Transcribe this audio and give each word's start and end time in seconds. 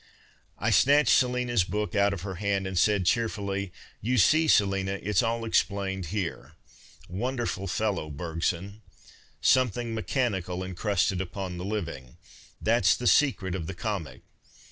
I 0.57 0.71
snatched 0.71 1.11
Selina's 1.15 1.63
book 1.63 1.93
out 1.93 2.11
of 2.11 2.23
her 2.23 2.33
hand, 2.41 2.65
and 2.65 2.75
said, 2.75 3.05
cheerfully," 3.05 3.71
You 4.01 4.17
see, 4.17 4.47
Selina, 4.47 4.93
it's 4.93 5.21
all 5.21 5.45
explained 5.45 6.07
here. 6.07 6.53
\V'onderful 7.07 7.69
fellow, 7.69 8.09
Bergson.' 8.09 8.81
Something 9.41 9.93
mechanical 9.93 10.63
encrusted 10.63 11.21
upon 11.21 11.57
the 11.59 11.65
living,' 11.65 12.17
that 12.59 12.85
s 12.85 12.95
the 12.95 13.05
secret 13.05 13.53
of 13.53 13.67
the 13.67 13.75
comic. 13.75 14.21